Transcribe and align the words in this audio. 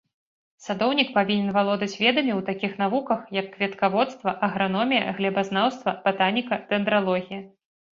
Садоўнік 0.67 1.11
павінен 1.17 1.51
валодаць 1.57 1.99
ведамі 2.05 2.33
ў 2.39 2.47
такіх 2.49 2.71
навуках, 2.83 3.21
як 3.39 3.47
кветкаводства, 3.55 4.37
аграномія, 4.51 5.17
глебазнаўства, 5.23 5.99
батаніка, 6.09 6.65
дэндралогія. 6.71 7.51